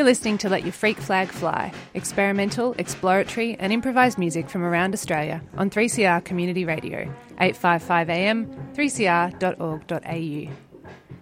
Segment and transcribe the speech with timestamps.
[0.00, 4.94] You're listening to Let Your Freak Flag Fly, experimental, exploratory, and improvised music from around
[4.94, 7.00] Australia on 3CR Community Radio,
[7.38, 10.54] 855 AM, 3cr.org.au.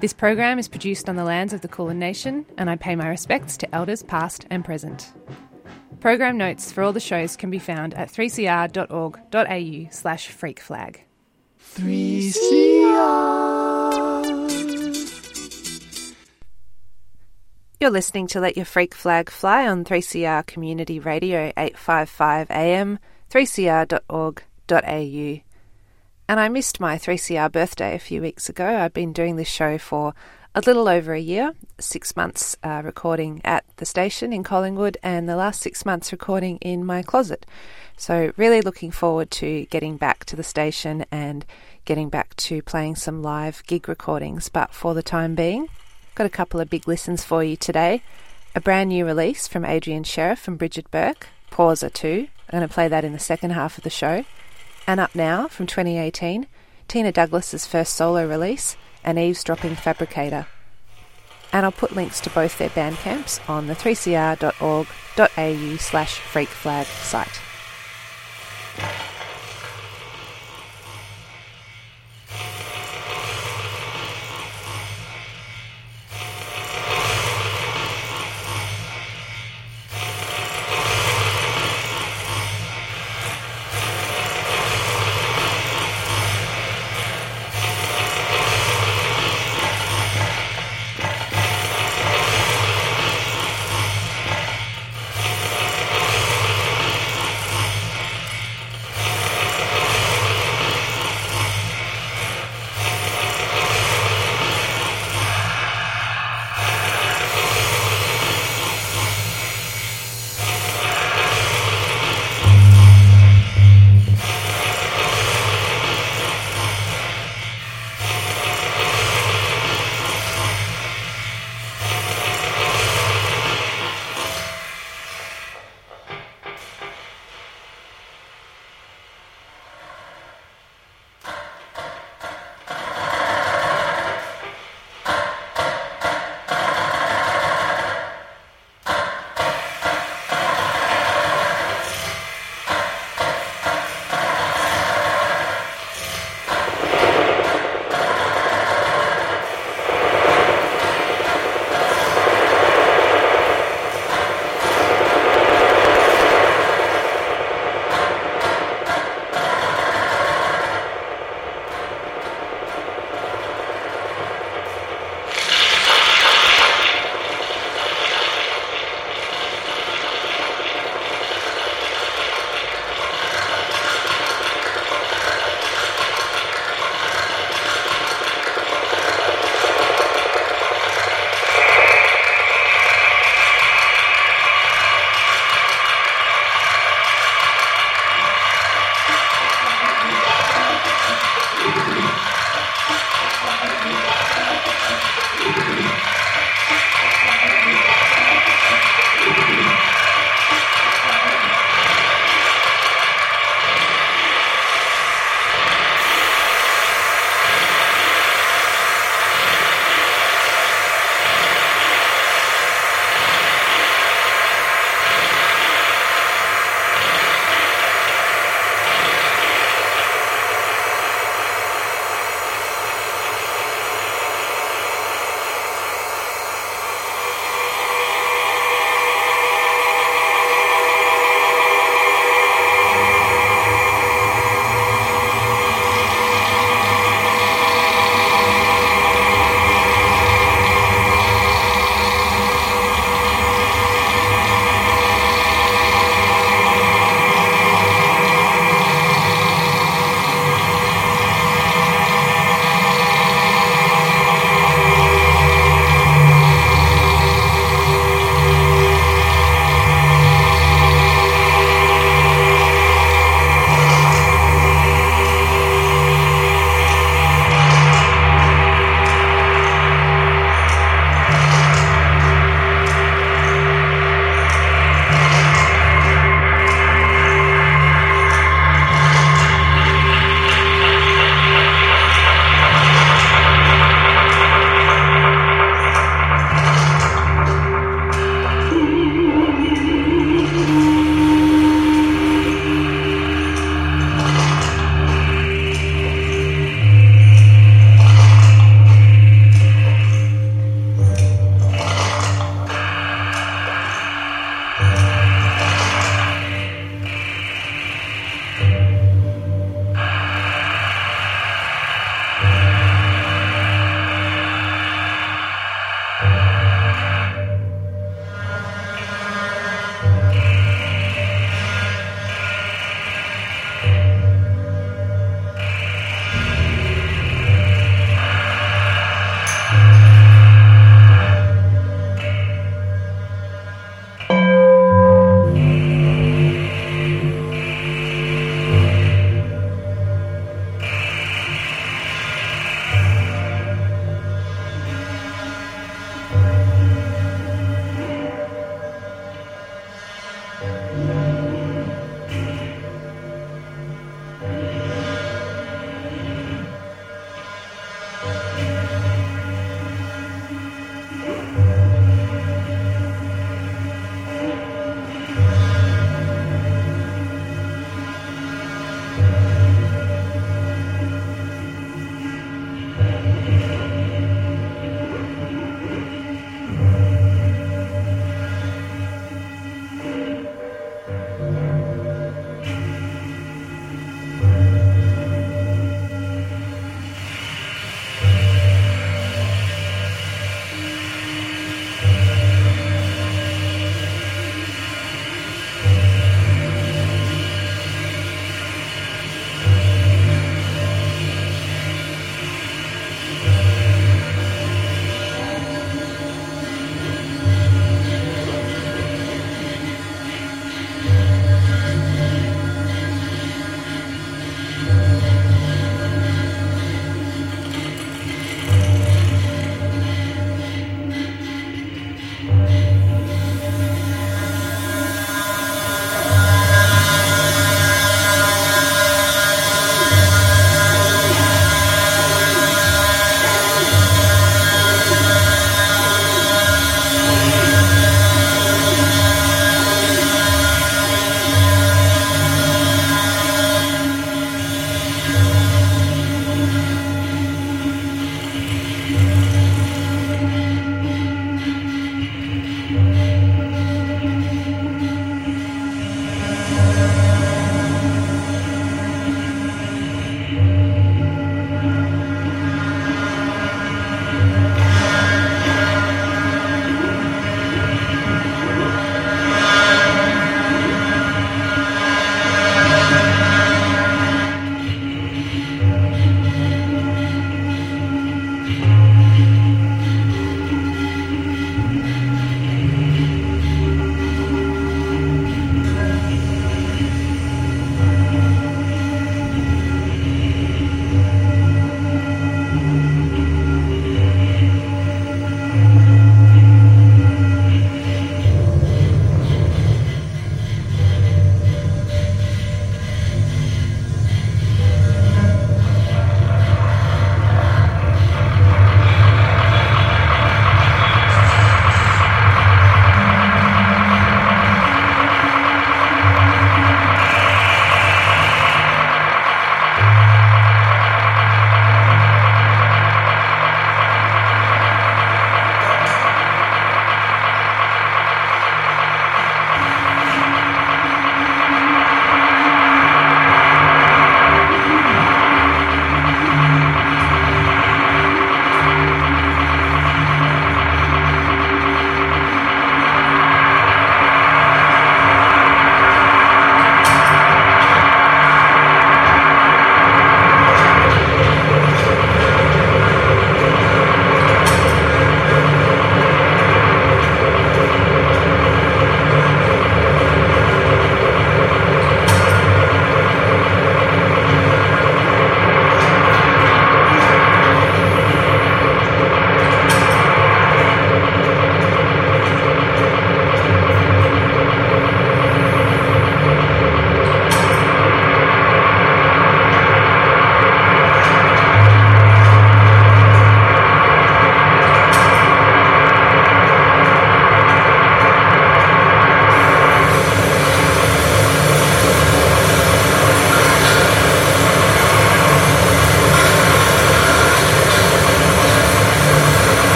[0.00, 3.06] This program is produced on the lands of the Kulin Nation, and I pay my
[3.06, 5.12] respects to elders past and present.
[6.00, 10.96] Program notes for all the shows can be found at 3cr.org.au slash freakflag.
[11.76, 13.73] 3CR.
[17.84, 25.42] You're listening to Let Your Freak Flag Fly on 3CR Community Radio 855 AM, 3cr.org.au.
[26.26, 28.66] And I missed my 3CR birthday a few weeks ago.
[28.66, 30.14] I've been doing this show for
[30.54, 35.28] a little over a year, six months uh, recording at the station in Collingwood, and
[35.28, 37.44] the last six months recording in my closet.
[37.98, 41.44] So, really looking forward to getting back to the station and
[41.84, 44.48] getting back to playing some live gig recordings.
[44.48, 45.68] But for the time being,
[46.14, 48.02] got a couple of big listens for you today.
[48.54, 52.28] A brand new release from Adrian Sheriff and Bridget Burke, Pauser 2.
[52.50, 54.24] I'm going to play that in the second half of the show.
[54.86, 56.46] And up now, from 2018,
[56.86, 60.46] Tina Douglas's first solo release, An Eavesdropping Fabricator.
[61.52, 64.86] And I'll put links to both their bandcamps on the 3cr.org.au
[65.76, 67.40] slash freakflag site.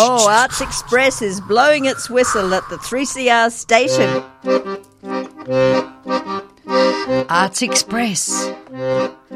[0.00, 4.22] Oh, Arts Express is blowing its whistle at the 3CR station.
[7.28, 8.48] Arts Express.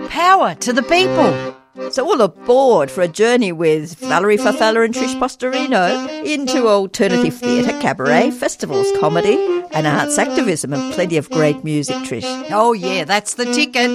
[0.09, 1.91] Power to the people.
[1.91, 7.77] So all aboard for a journey with Valerie Farfalla and Trish Postorino into alternative theatre,
[7.81, 12.47] cabaret, festivals, comedy, and arts activism, and plenty of great music, Trish.
[12.51, 13.91] Oh yeah, that's the ticket.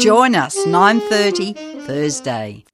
[0.00, 2.64] Join us 9:30 Thursday.